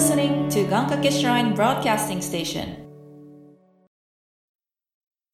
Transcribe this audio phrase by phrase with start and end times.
[0.00, 2.88] listening to Gankake Shrine Broadcasting Station.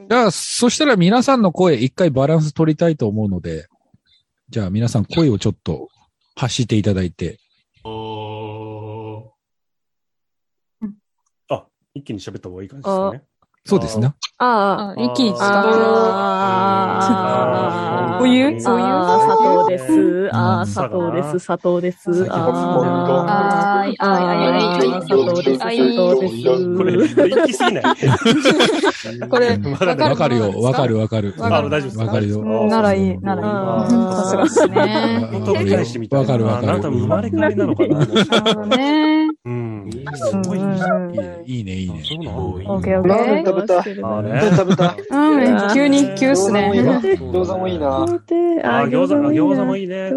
[0.08, 3.68] じゃあ、そしたら皆さんの声一回バランス取りたいと思うので、
[4.48, 5.88] じゃあ皆さん声をちょっと
[6.34, 7.38] 発していただいて。
[11.48, 13.22] あ、一気に喋った方がいい感じですね。
[13.66, 14.14] そうですね。
[14.38, 15.48] ああ、一気に使う。
[15.48, 16.96] あ。
[18.20, 18.60] お湯？
[18.60, 20.30] そういう砂糖です。
[20.32, 21.38] あー、砂糖です。
[21.38, 22.10] 砂糖です。
[22.30, 25.58] あー、あー、あー、砂糖です。
[25.58, 26.34] 砂糖です。
[26.76, 27.84] これ、行き過ぎない
[29.28, 29.58] これ、
[30.08, 31.34] わかるよ、わかるわかる。
[31.40, 32.44] あ、大丈夫わかるよ。
[32.68, 33.46] ならいい、ならいい。
[34.14, 35.30] さすがですね。
[36.10, 37.98] わかるわかるあなた生まれ変わりなのかな。
[37.98, 39.25] なるほどね。
[40.20, 40.44] うん。
[40.44, 40.58] すごい。
[41.44, 42.02] いいね、いいね。
[42.04, 43.46] そうなのオッケーオッケー。
[43.46, 43.82] 食べた。
[44.56, 44.96] 食べた。
[45.10, 46.70] うん、急に、急っすね。
[46.74, 48.02] 餃子もいいな。
[48.02, 48.06] あ、
[48.88, 50.10] 餃子、餃子もいいね。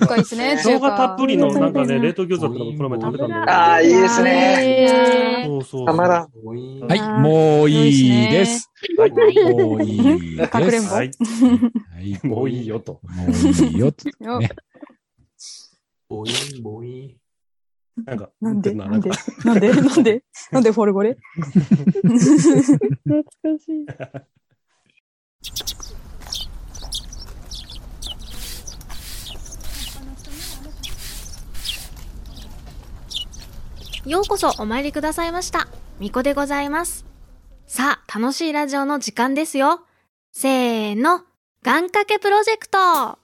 [0.00, 0.56] 深いですね。
[0.56, 3.50] 生姜たっぷりのなんかね、冷凍餃子ってのもこの前食べたんだけど。
[3.52, 5.44] ああ、いいですね。
[5.46, 5.86] そうそう。
[5.86, 6.28] たまらん。
[6.86, 8.70] はい、もういいです。
[8.98, 9.10] はい。
[9.10, 10.48] もういいです。
[10.48, 11.10] かくれんぼはい。
[11.10, 12.26] はい。
[12.26, 13.00] もういいよと。
[13.02, 14.04] もういいよと。
[16.08, 17.23] ボイン、ボイン。
[17.96, 18.74] なんか、 なんで？
[18.74, 19.10] ななんで？
[19.44, 19.72] なんで？
[19.72, 20.24] なんで？
[20.50, 23.86] なんでフォルゴレ懐かしい。
[34.06, 35.66] ようこそお参りくださいました。
[35.98, 37.06] みこでございます。
[37.66, 39.80] さあ、楽しいラジオの時間ですよ。
[40.32, 41.22] せーの、
[41.62, 43.18] 願掛けプロジェクト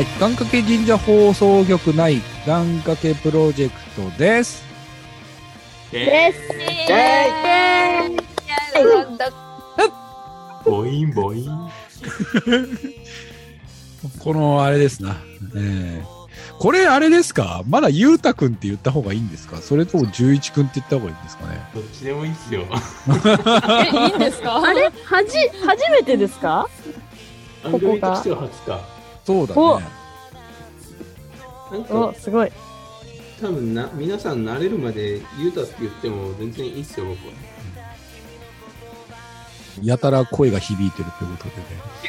[0.00, 0.06] はい。
[0.18, 4.64] 願掛け神社放送局内願掛けプロジェクトです。
[5.92, 6.40] です。
[10.64, 11.02] ボイ。
[11.02, 11.46] ン、ボイ。
[11.46, 11.70] ン。
[14.18, 15.18] このあれですな。
[15.54, 16.20] ええ
[16.58, 22.66] これあれですかまだゆうたくんって言った方がいいんですかそれとも十一くんって言った方がいいんですかねどっちでもいいっすよ。
[22.66, 26.68] え、いいんですかあれはじ、初めてですか
[27.62, 28.99] 番組としては初か。
[29.30, 29.86] そうだおね。
[31.70, 32.50] なんお、か、すごい。
[33.40, 37.32] 多分な、皆さん慣れるまで、ゆうたって言っても全然いいっすよ、僕は。
[39.82, 41.30] やたら声が響いてるってこ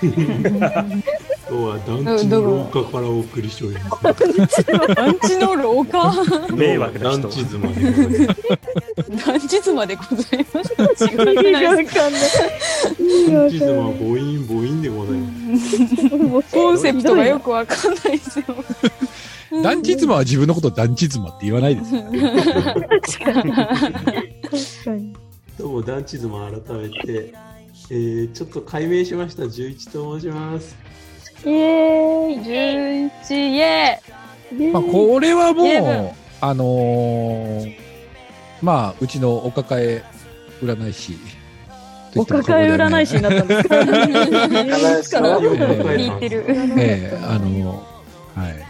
[0.01, 1.03] とでね。
[1.49, 4.63] 今日は団地の廊下からお送りしております。
[4.95, 6.11] 団地の廊下？
[6.53, 8.43] 迷惑な人団地妻でございま
[9.13, 9.15] す。
[9.25, 11.05] 団地妻でございます。
[11.05, 11.95] 違くないわです。
[11.95, 12.11] 団
[13.49, 15.20] 地妻は母音、母音でございます。
[16.51, 18.45] コンセプトがよくわかんないですよ。
[19.63, 22.03] 団地妻は自分のこと団地妻って言わないですよ。
[22.03, 22.11] 確
[24.85, 25.13] かに。
[25.57, 27.33] どうも、団地妻改めて、
[27.89, 30.75] えー、ちょっと解明しました、十一と申します。
[31.45, 32.43] イエーイ。
[32.43, 34.01] 十一イエ
[34.71, 37.75] まあ、これはもう、あのー
[38.61, 40.03] まあ、うちのお抱え
[40.61, 41.17] 占い師。
[42.15, 43.75] お抱え占い師になったんですか
[45.27, 46.45] 占いてる。
[46.47, 47.83] ええあの
[48.35, 48.65] はい。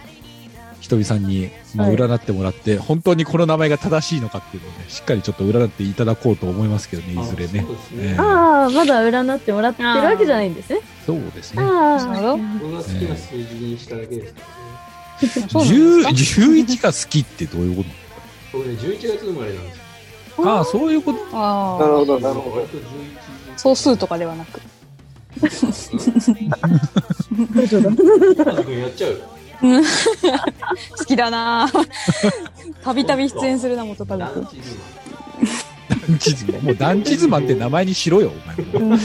[0.82, 7.66] ひとみさんに、まあ、はい占ってもらって、本当にこの名前が正しいのかっていうのをね、しっかりちょっと占っていただこうと思いますけどね、いずれね
[8.18, 8.24] あ。
[8.24, 10.82] ああ、まだ占ってもらってるわけじゃないんですね。
[11.06, 11.64] そうですね。
[11.64, 12.36] ああ。
[12.36, 14.52] 僕が好きな数字にしただけですからね。
[15.50, 15.64] そう
[16.02, 17.84] なんですか10 11が好きってどういうこ
[18.54, 19.84] 僕ね、11月生まれなんですよ。
[20.36, 21.20] とああ、そういうこと？
[21.34, 22.66] ああ、なるほど、なるほど。
[23.62, 24.62] 割と11総数とかではなく。
[27.56, 28.46] 大丈夫だ。
[28.46, 29.18] カズ君やっちゃうよ。
[30.98, 31.88] 好きだなぁ
[32.84, 34.44] たびたび出演するな、元カズくん。
[34.44, 34.52] 団
[36.18, 36.48] 地妻。
[36.54, 36.60] 地妻。
[36.62, 38.56] もう団地妻って名前にしろよ、お前
[38.90, 38.98] も。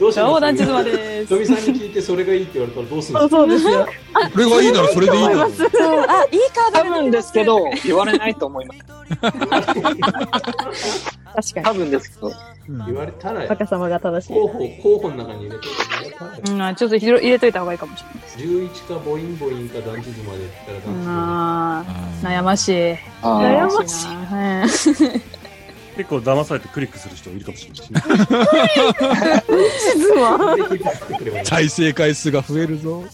[0.00, 1.28] どうしどう団地す妻です。
[1.28, 3.86] 富さんに聞いてそれがいいって言われたらどうするんですかそうですよ。
[4.32, 5.52] これがいいならそれでいいだろう。
[5.52, 8.80] そう、あ、いいカード多分ですけど、言われないと思います。
[11.52, 12.32] 確か多分ですけど。
[12.86, 14.34] 言われたら、若様が正しい。
[14.34, 15.60] 候補、候補の中に入れとい
[16.42, 16.60] てに。
[16.60, 18.02] うん、ちょっとひろ入れといた方がいいかもし
[18.36, 18.66] れない。
[18.66, 21.04] 11かボインボインか団地妻で言ったら団地妻。
[21.06, 22.92] あー悩ましい。
[23.22, 25.22] あ悩ーましい。
[25.96, 28.02] 結構騙されてクリックする人いるかもしれない。
[29.42, 33.04] 地妻ぜひ聞いてくればいい再生回数が増えるぞ。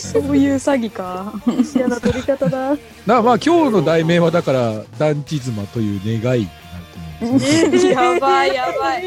[0.00, 1.34] そういう詐欺か。
[1.74, 2.70] 嫌な取り方だ。
[2.70, 6.86] だからまあ今日の題名はだから団地妻という願いになる
[7.20, 7.46] と思うんで
[7.78, 7.90] すね。
[7.92, 9.06] やばいやばい。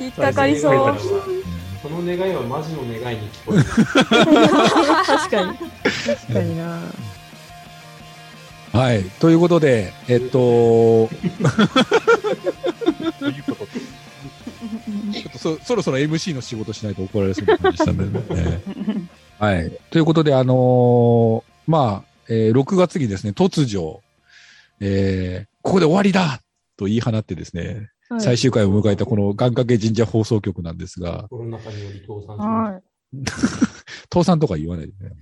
[0.00, 0.98] 引っかかりそう。
[1.80, 3.64] その願いはマジの願いに聞こえる。
[5.06, 5.58] 確かに。
[6.04, 6.80] 確かにな。
[8.72, 9.04] はい。
[9.18, 11.08] ということで、えっと、
[13.18, 13.72] ということで。
[15.12, 19.08] ちょっとそそろそろ MC の仕事しないと怒られそうな感じしたんで、ね。
[19.38, 19.78] はい。
[19.90, 24.00] ということで、あのーまあ、えー6月にですね、突如、
[24.80, 26.40] えーここで終わりだ
[26.76, 32.82] と言い放ってですね、はい最終回を迎えたこの願掛け神社放送局なんですが、コロナ禍により倒産しまはい。
[34.10, 35.12] 倒産とか言わないでね。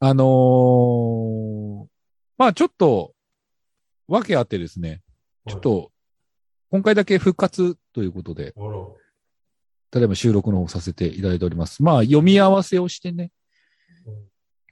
[0.00, 1.86] あのー
[2.38, 3.12] まあちょっと、
[4.08, 5.02] わけあってですね、
[5.46, 5.91] ちょっと、
[6.72, 8.54] 今回だけ復活ということで。
[9.90, 11.82] ただいま収録の方させていただいております。
[11.82, 13.30] まあ、読み合わせをしてね
[14.06, 14.14] うん。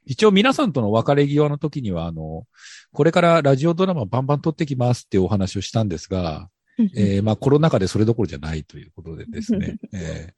[0.07, 2.47] 一応皆さんとの別れ際の時には、あの、
[2.95, 6.49] これからラジオドラマバンバン撮ってきますっていうお話をしたんですが、
[6.95, 10.33] えーまあコロナ禍でそれどころじゃないということでですね、 えー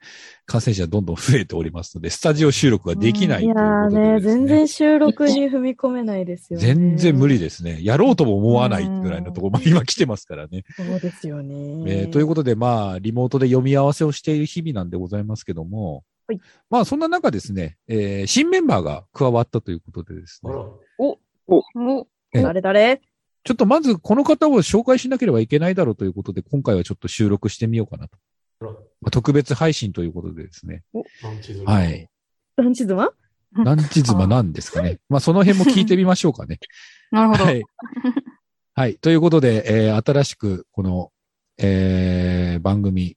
[0.47, 6.67] 感染者どんどん増えておりますので、スタジオ収録ができないといういやーことでね、ですね全然収録に踏み込めないですよね。
[6.67, 7.79] 全然無理ですね。
[7.83, 10.65] やろうとも思わないぐらいのところまで今来てますからね。
[10.77, 11.55] そうですよね。
[11.87, 16.41] えーということで、まあ、リモートで読み合わせをしている日々なんでございますけども、はい
[16.71, 20.67] まあ、そんな中ですね、えー新メンバーが加わったということでですね、あら。
[20.99, 21.19] お、
[22.35, 23.01] え誰誰？
[23.45, 28.17] ちょっとまずこの方を紹介しなければいけないだろうということで、今回はちょっと収録してみようかなと。
[29.01, 30.83] まあ、特別配信ということでですね、
[31.23, 32.09] 団地妻はい。
[32.57, 33.11] 団地妻？
[33.55, 34.99] 何地妻なんですかね。
[35.09, 36.59] まあ、その辺も聞いてみましょうかね。
[37.11, 37.45] なるほど。
[37.45, 37.63] はい。
[38.75, 38.95] はい。
[38.97, 41.13] ということで、えー新しく、この、
[41.59, 43.17] えー番組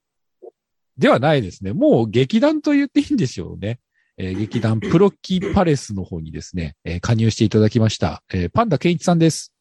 [0.98, 1.74] ではないですね。
[1.74, 3.80] もう劇団と言っていいんでしょうね。
[4.18, 8.24] えー劇団プロキパレスの方にですね、えー加入していただきました。
[8.33, 9.54] えーパンダケンイチさんです。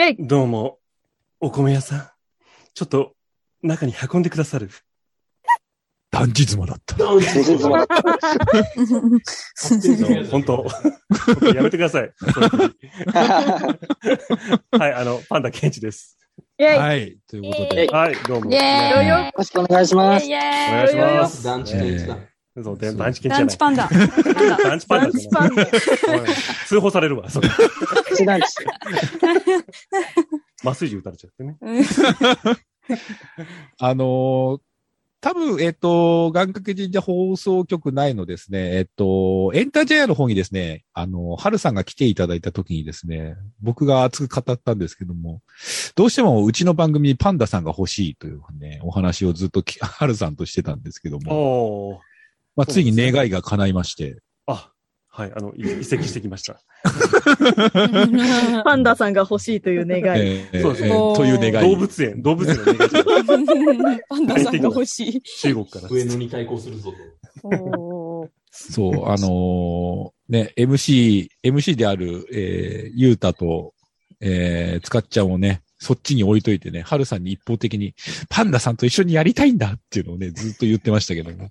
[0.00, 0.78] えいどうも、
[1.40, 2.08] お米屋さん。
[2.72, 3.16] ちょっと、
[3.64, 4.70] 中に運んでくださる。
[6.12, 6.94] 団地妻だった。
[6.94, 7.26] 団地
[7.58, 7.84] 妻。
[10.30, 10.64] 本当。
[11.52, 12.12] やめてください。
[14.70, 16.16] はい、あの、パンダケンチです。
[16.60, 17.18] はい。
[17.28, 18.52] ということで、はい、どうも。
[18.52, 20.26] よろしくお願いします。
[20.26, 21.42] お願いします。
[21.42, 22.16] 団地ケンチだ。
[22.62, 23.46] そう、で団地ケンチじゃない。
[23.46, 23.88] 団地パンダ。
[23.88, 25.20] 団地パンダ団じゃない。
[25.20, 25.62] 地パンダ。
[25.62, 25.68] うん
[26.66, 27.48] 通報されるわ、それ。
[28.12, 28.46] 一団地。
[30.64, 31.56] 麻酔銃撃たれちゃってね。
[33.78, 34.60] あのー
[35.20, 45.42] 多分、えっ、と、願掛け神社放送局内のですね、えっ、と、エンタジャヤの方にですね、あの、春さんが来ていただいた時にですね、僕が熱く語ったんですけども、
[45.96, 51.32] どうしてもうちの番組にパンダさんが欲しいというね、お話をずっとき春さんとしてたんですけども、
[51.90, 52.07] おー。
[52.58, 54.72] まあ、ついに願いが叶いまして、あ、
[55.06, 56.60] はい、あの、い移籍してきました。
[58.64, 60.02] パンダさんが欲しいという願い。
[60.02, 61.70] えーそうですえーという願い。
[61.70, 65.22] 動物園、動物園の願い パンダさんが欲しい。
[65.22, 65.88] 中国から。
[65.88, 66.92] 上野に対抗するぞ
[67.42, 68.28] と。
[68.50, 73.72] そう、あのーね、MC、MC である、えー、ゆうたと、
[74.20, 77.94] えー、つかっちゃんをね、そっちに置いといてね、はるさんに一方的に、
[78.28, 81.50] パンダさんと一緒にやりたいんだっていうのをね、ずっと言ってましたけども。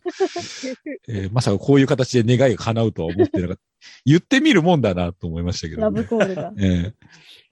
[1.08, 3.62] えーまさかこういう形で願いが叶うとは思ってなかった。
[4.06, 6.54] 言ってみるもんだなと思いましたけど、ラブコールが。
[6.58, 6.94] え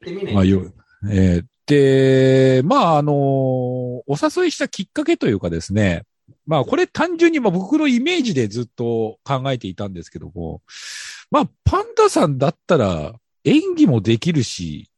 [0.06, 0.74] ーまあ、よ、
[1.10, 6.04] えーで、まあ、あのーお誘いしたきっかけというかですね、
[6.46, 10.62] まあ、これ単純にまあ僕のイメージでずっと考えていたんですけども、
[11.32, 13.14] まあ、パンダさんだったら
[13.44, 14.90] 演技もできるし、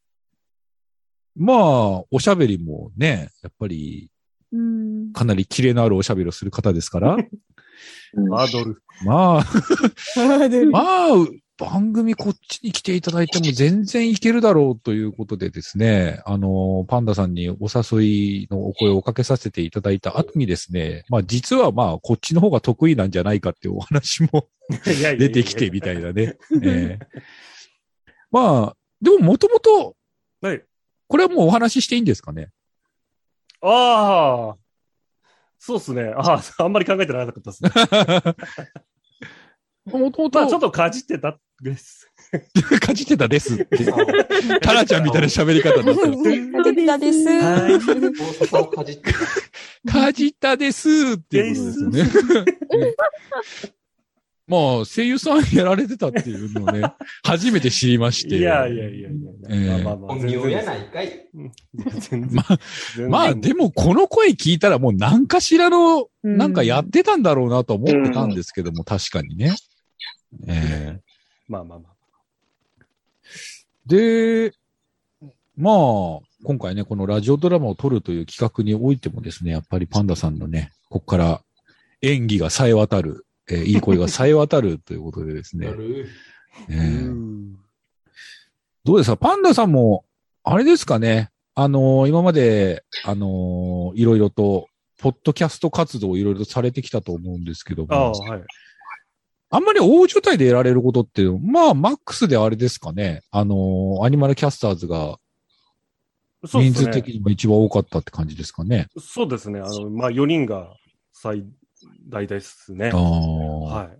[1.38, 4.10] まあ、おしゃべりもね、やっぱり
[4.52, 5.14] うん。
[5.14, 7.18] かなりキレのあるおしゃべりをする方ですから、
[8.34, 8.82] アドルフ。
[9.06, 9.44] まあ、
[10.72, 11.08] まあ、
[11.58, 24.48] 番組こっちに来ていただいても全然いけるだろうということでですね、あの、パンダさんにお誘いのお声をかけさせていただいた後にですね、まあ実はまあこっちの方が得意なんじゃないかっていうお話も
[24.92, 26.38] 出てきてみたいなね。
[26.64, 27.08] ええ
[28.30, 29.96] まあ、でももともと
[30.42, 30.64] はい。
[31.08, 32.50] これはもうお話ししていいんですかね？
[33.62, 34.58] ああ、
[35.58, 36.14] そうっすね。
[36.16, 37.70] ああ、あんまり考えてなかったですね。
[39.86, 42.12] もともまあちょっとかじってたです。
[42.82, 43.86] かじってたですって。
[44.62, 46.02] タラちゃんみたいな喋り方だっ た。
[46.04, 47.26] かじったです。
[49.90, 52.10] かじったですっていうことです
[52.82, 52.96] よね。
[54.48, 56.82] まあ、声優さんやられてたっていうのをね、
[57.24, 58.38] 初めて知りまして。
[58.38, 59.30] いやいやいやいや。
[59.50, 61.28] ええまあまあまあやないかい。
[62.00, 62.60] 全然まあ、
[63.10, 69.56] まあ、でもこの声聞いたらもう何かしらの、なんかやってたんだろうなと思ってたんですけども、確かにね。
[70.48, 71.02] ええ
[71.50, 71.98] まあまあまあ。
[73.86, 74.54] で、
[75.58, 81.42] まあ、今回ね、このラジオドラマを撮るという企画においてもですね、やっぱりパンダさんのね、ここから
[82.02, 85.68] 演技が冴え渡る、えーいい声が冴え渡るということでですね。
[86.70, 87.48] えー
[88.84, 89.18] どうですか？
[89.18, 90.06] パンダさんも、
[90.44, 91.30] あれですかね？
[91.56, 94.68] あのー今まで、あのーいろいろと、
[95.00, 97.94] ポッドキャスト活動をいろいろとされてきたと思うんですけども。
[97.94, 98.44] ああ、はい。
[99.50, 103.22] あんまり大所帯で得られることって、まあ、マックスであれですかね？
[103.32, 105.20] あのーアニマルキャスターズが、
[106.44, 108.88] 人数的にも一番多かったって感じですかね？
[109.00, 109.60] そうですね。
[109.60, 110.74] あの、まあ4人が
[111.12, 111.46] 最
[112.10, 112.92] 大ですね。
[112.92, 113.98] はい。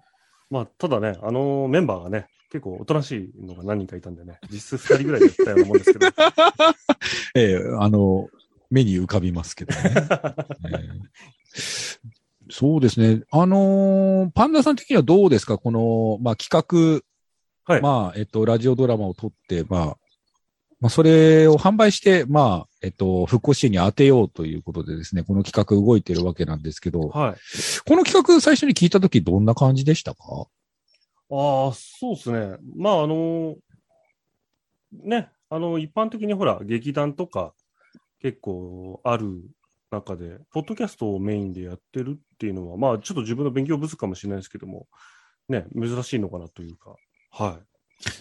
[0.50, 6.08] まあ、ただね、あのメンバーがね、結構おとなしいのが何人かいたんでね、実質2人ぐらいでやったようなもんですけど。
[7.36, 8.28] ええあの、
[8.70, 9.82] 目に浮かびますけどね。
[10.72, 12.18] ええ
[12.50, 13.24] そうですね。
[13.32, 15.58] あのーパンダさん的にはどうですか？
[15.58, 16.50] この、まあ、企
[16.98, 17.02] 画、
[17.82, 19.98] まあ、えっと、ラジオドラマを撮って、まあ、
[20.80, 27.36] まあ、それを販売して、まあ、えっと、復興支援に当てようということでですね、この企画動いてるわけなんですけど、はい。
[27.88, 30.20] この企画最初に聞いたときどんな感じでしたか？
[31.32, 32.58] ああ、そうですね。
[32.76, 33.56] まあ、あの
[34.92, 37.54] ね、あの、一般的にほら、劇団とか
[38.22, 39.42] 結構ある
[39.90, 44.88] 中で、ポッドキャストをメインでやってるっていうのは、まあ、ちょっと自分の勉強不足かもしれないですけども、
[45.50, 46.96] ね、珍しいのかなというか、
[47.32, 47.64] はい。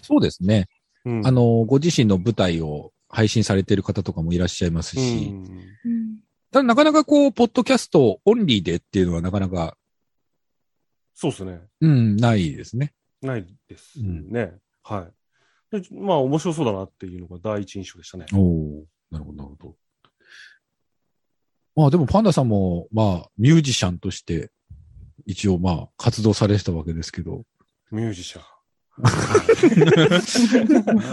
[0.03, 0.69] そうですね。
[1.07, 5.33] うんあの、ご自身の舞台を配信されている方とかもいらっしゃいますし、
[6.51, 9.77] ただなかなかこう、ポッドキャストオンリーでっていうのはなかなか、
[11.15, 11.61] そうですね。
[11.81, 12.93] うん、ないですね。
[13.23, 14.53] ないですね。
[14.83, 15.09] は
[15.73, 15.81] い。
[15.81, 18.27] でまあ、面白そうだなっていうのが第一印象でしたね。
[18.35, 19.77] おおなるほど、なるほど。
[21.77, 24.51] まあでもパンダさんも、まあ、ミュージシャンとして、
[25.25, 27.45] 一応まあ、活動されてたわけですけど。
[27.91, 28.56] ミュージシャン。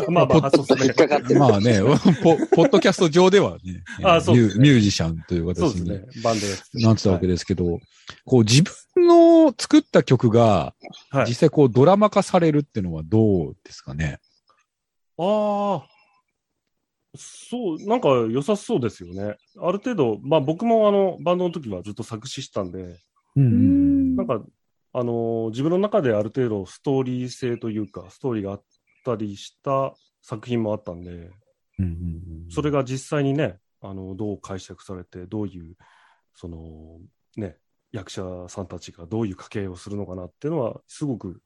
[0.10, 0.50] まあ、まあまあ
[0.80, 1.80] ねまあね、
[2.24, 4.42] ポ、ポッドキャスト上ではね、あそうね。
[4.42, 6.06] ミューミュージシャンという形にね。
[6.24, 6.48] バンド
[6.88, 7.80] なってたわけですけど、
[8.26, 8.64] こう自
[8.96, 10.74] 分の作った曲が、
[11.28, 14.20] 実際こうドラマ化されるっていうのはどうですかね？
[15.18, 15.88] ああ、
[17.16, 19.36] そう、なんか良さそうですよね。
[19.62, 22.98] ある程度、まあ僕もあの、バンドの時はずっと作詞したんで、
[23.36, 24.16] うん。
[24.16, 24.42] なんか、
[24.94, 28.64] あのー自分の中である程度ストーリー性というか、ストーリーがあっ
[29.04, 31.32] たりした作品もあったんで、
[32.50, 35.76] それが実際にね、あの、どう解釈されて、どういう、
[36.36, 37.00] その、
[37.36, 37.58] ね、
[37.92, 41.42] 役者さんたちがどういう家系をするのかなっていうのは、すごく、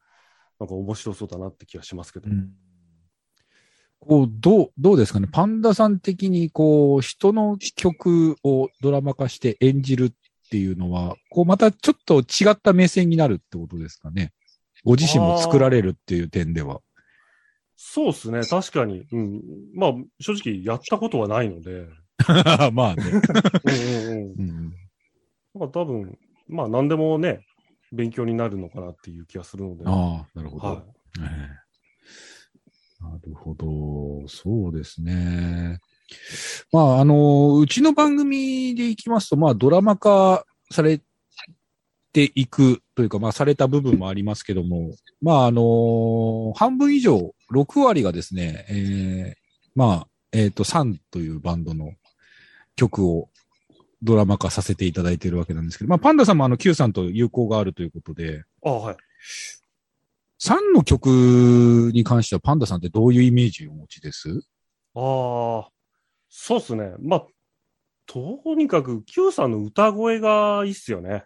[0.60, 2.30] なんか面白そうだなって気がしますけど。
[4.00, 5.28] こう、どう、どうですかね？
[5.32, 10.14] パンダさん的に、こう、人の曲をドラマ化して演じる
[10.48, 14.32] っていうのは、こう、またちょっと違った目線になるってことですかね。
[14.86, 16.80] ご自身も作られるっていう点では。
[17.76, 19.06] そうですね、確かに。
[19.12, 19.42] うん。
[19.76, 21.88] まあ、正直やったことはないので。
[22.74, 23.04] まあね。
[23.04, 24.74] うんうんうん。
[25.54, 27.46] なんか多分、まあ何でもね、
[27.92, 29.84] 勉強になるのかなっていう気がするので。
[29.86, 30.68] ああ、なるほど。
[30.68, 30.84] はい
[31.20, 31.24] え
[31.64, 31.68] え
[33.00, 34.28] なるほど。
[34.28, 35.80] そうですね。
[36.72, 41.02] まあ、あの、うちの番組でいきますと、まあ、ドラマ化され
[42.14, 51.92] ていくというか、まあ、された部分もありますけども、まあ、あの、半分以上、6割がですね、えーまあ、えっ、と、サンというバンドの
[52.76, 53.30] 曲を
[54.02, 58.98] ドラマ化させていただいているわけなんですけど、まあ、パンダさんもあの、Q さんと友好があるということで、あはい。
[60.42, 64.42] 3の曲に関してはパンダさんってどういうイメージをお持ちです？
[64.96, 65.70] ああ、
[66.30, 66.94] そうっすね。
[67.00, 67.26] まあ、
[68.06, 71.26] とにかく Q さんの歌声がいいっすよね。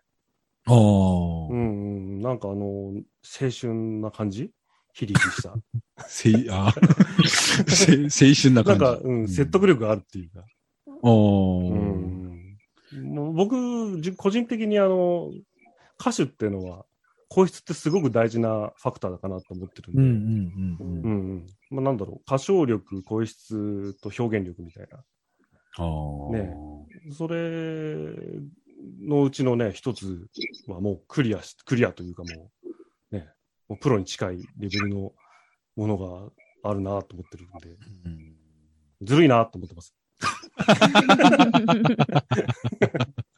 [0.65, 0.75] ああ。
[0.75, 2.19] うんうん。
[2.21, 4.51] なんかあの、青春な感じ？
[4.93, 5.55] ヒリヒリした。
[6.07, 6.73] せい、あ
[7.25, 8.83] せ青春な感じ。
[8.83, 10.45] なんか、うん、説得力があるっていうか。
[11.01, 12.57] おうん。
[12.93, 15.31] もう僕、じ個人的にあの、
[15.99, 16.85] 歌手っていうのは、
[17.33, 21.11] 声質ってすごく大事なファクターだかなと思ってるんで、うんうんうんうん。
[21.11, 25.01] うんまあ、なんだろう、歌唱力、声質と表現力みたいな。
[25.77, 25.83] あ
[26.33, 26.53] ね。
[27.17, 27.37] それ
[28.99, 30.27] のうちのね、一つ
[30.67, 32.51] はもうクリアし、クリアというかも
[33.11, 33.29] う、ね、
[33.69, 35.13] もうプロに近いレベルの
[35.77, 36.29] ものが
[36.69, 37.77] あるなと思ってるんで、
[39.03, 39.95] ずるいなと思ってます。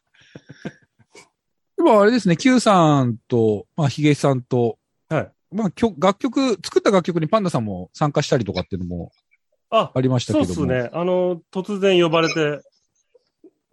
[1.84, 4.78] でもあれですね、Q さんと、まあ、ヒゲさんと、
[5.10, 5.30] はい。
[5.52, 9.12] まあ、楽曲、作った楽曲にパンダさんも参加したりとかっていうのも
[9.70, 10.54] あありましたけども。
[10.54, 10.90] そうですね。
[10.94, 12.62] あの、突然呼ばれて、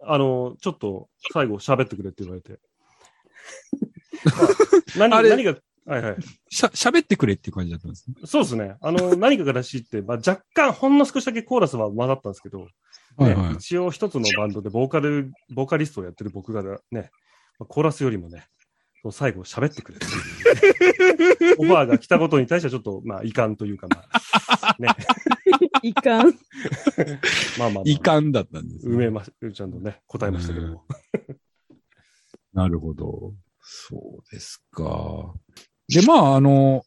[0.02, 2.58] あの、ちょっと最後喋ってくれって言われて。
[4.98, 6.16] まあ何何が、はいはい。
[6.50, 8.16] しゃ、喋ってくれっていう感じだったんですね。
[8.26, 8.76] そうですね。
[8.82, 12.66] あの、何かから知って、まあ、若干、ほんの少しだけコーラスは混ざったんですけど、
[13.16, 17.10] はいはいね、一応一つのバンドでボーカル、ボーカリストをやってる僕がね、まあ
[17.58, 18.46] コーラスよりもね、
[19.10, 20.66] 最後喋ってくれって
[21.46, 24.88] いうオファーが来たことに対してはちょっと、まあ、遺憾というか、まあ、ね。
[25.82, 26.26] いかん。
[27.58, 30.84] まあまあ、まあ、遺憾だったんです、埋めまし、ちゃんとね、答えましたけども。
[32.52, 33.34] なるほど。
[33.60, 35.34] そうですか。
[35.88, 36.84] で、まあ、あの、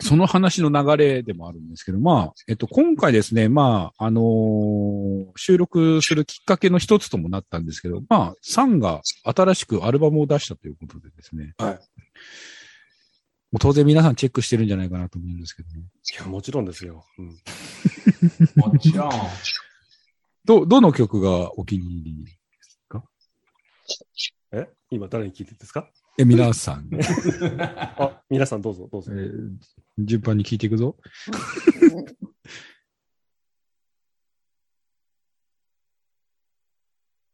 [0.00, 11.54] その話の流れでもあるんですけど、まあ、えっと、今回ですね、まあ、あのー収録するきっかけの一つともなったんですけど、まあ、サンが新しくアルバムを出したということでですね。
[11.58, 11.74] はい。
[11.74, 15.80] もう当然皆さんチェックしてるんじゃないかなと思うんですけどね。
[15.80, 17.04] いや、もちろんですよ。
[17.18, 17.26] うん。
[18.72, 19.10] もちろん。
[20.44, 22.30] ど、どの曲がお気に入りで
[22.62, 23.04] すか？
[24.52, 24.68] え？
[24.90, 25.88] 今誰に聞いてるんですか？
[26.18, 26.88] え、皆さん。
[27.58, 29.12] あ、 皆さんどうぞ、どうぞ。
[29.12, 29.50] えー
[29.98, 30.96] 順番に聞いていくぞ。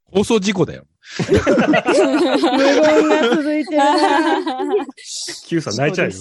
[0.04, 0.86] 放送事故だよ。
[1.28, 1.44] 無言
[3.08, 4.86] が続いてるな。
[5.46, 6.14] Q さん泣いちゃうよ。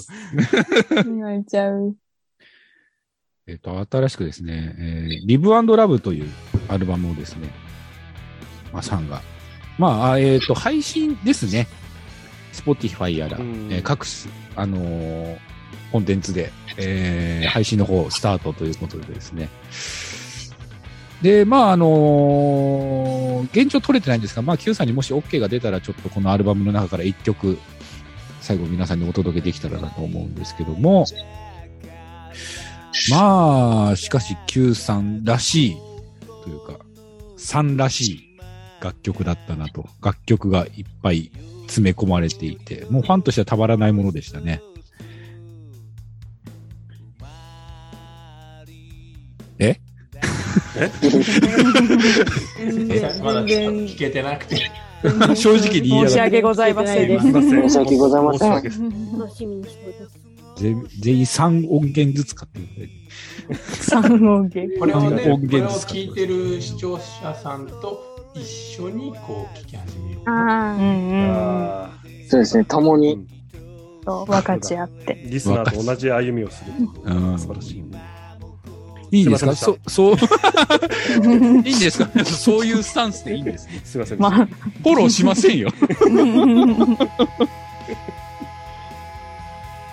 [1.05, 1.95] 泣いちゃう。
[3.47, 6.29] えっ、と、新しくですね、えー、リブラブという
[6.67, 7.49] アルバムをですね、
[8.73, 9.21] まあ、さんが。
[9.79, 11.67] まああ、えっ、と、配信ですね。
[12.55, 15.37] Spotify やら、うんえー各種、あのー
[15.91, 19.49] コンテンツで、えー配信の方スタートということでですね。
[21.21, 27.57] で、まあ、あのー現状取れてないんですが、まあ、Q さんにもし OK が出たら、ちょっとこのアルバムの中から一曲、
[28.41, 31.05] 最後皆さんにお届けできたらなと思うんですけども、
[33.09, 35.77] まあ、しかし Q さんらしい、
[36.43, 36.79] というか、
[37.37, 38.37] さんらしい
[38.81, 39.87] 楽曲だったなと。
[40.01, 41.31] 楽曲がいっぱい
[41.67, 44.61] 詰め込まれていて、もうファンとしてはたまらないものでしたね。
[49.59, 49.79] え？
[50.75, 50.91] え？
[52.67, 54.71] えまだ聞けてなくて。
[55.35, 57.19] 正直に言いや申しがって訳ございません。
[57.19, 60.19] 申し訳ございません申し訳楽しみにしております。
[60.55, 62.89] 全全員3音源ずつ買ってくれ。
[63.63, 64.79] 三音源。
[64.79, 68.45] これをね、音これを源ですか聞いてる視聴者さんと一
[68.81, 73.25] 緒にこう聞き始めようあ、うんうん、そうですね共もに、
[74.03, 75.23] と分かち合って。
[75.25, 76.73] リスナーと同じ歩みをする。
[77.39, 77.97] 素晴らしい、ね、
[79.11, 79.55] いいですか？
[79.55, 80.15] そそう。
[80.15, 82.25] いいんですか？
[82.25, 85.69] そういうスタンスでいいんです、ね、すいません、まあ、フォローしませんよ。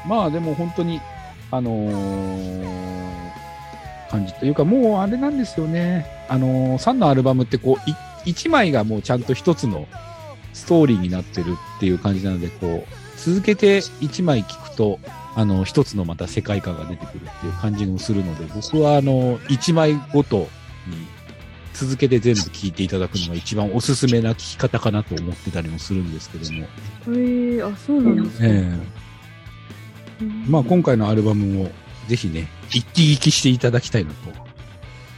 [0.05, 1.00] まあでも本当に
[1.52, 2.66] あのー、
[4.11, 6.07] 感じというかもうあれなんですよね。
[6.28, 9.87] あのー、サのアルバムってこう一1枚がもうちゃんと1つの
[10.52, 14.98] ストーリーになってるっていう感じなので、こう、続けて1枚聞くと、
[15.35, 20.48] あの、一つのまた世界観が出てくるっていう感じもするので、僕はあの、1枚ごと
[20.87, 21.06] に
[21.72, 26.66] 続けて全部聞いていただくのが一番おすすめな聞き方かなと思ってたりもするんですけども。
[27.06, 31.70] えー、あ、そうなんですか、えー、まあ今回のアルバムも
[32.08, 34.16] ぜひね、一気聞きしていただきたいなと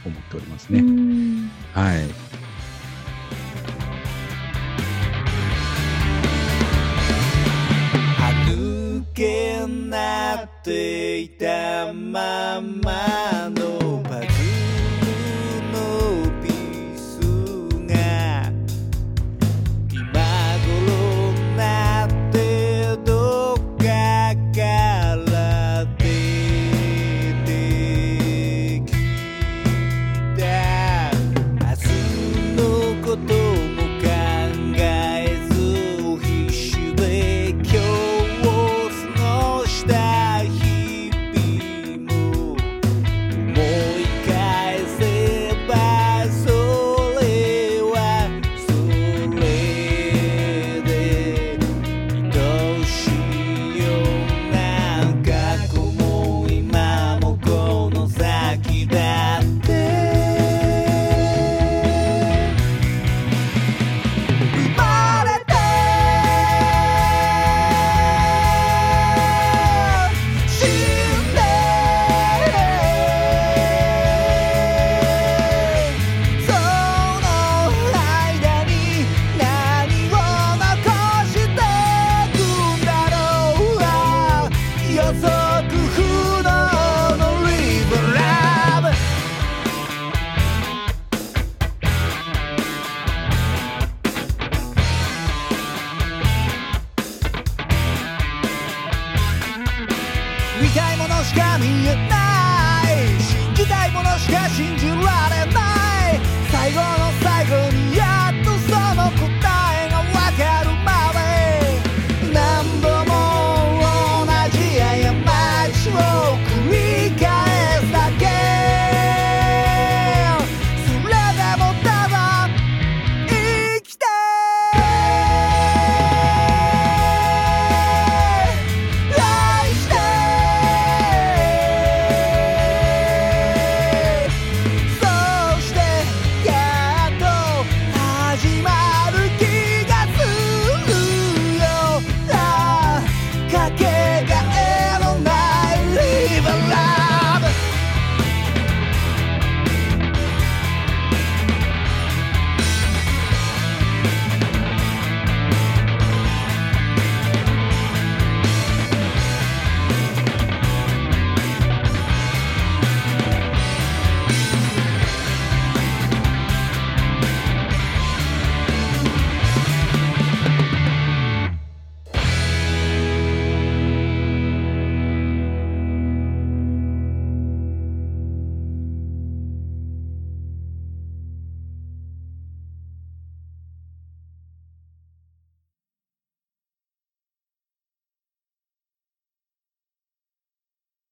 [0.05, 0.81] 思っておりますね。
[1.73, 2.05] はい。
[10.43, 13.34] っていたまま。